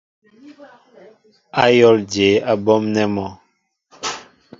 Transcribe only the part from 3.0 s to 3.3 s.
mɔ?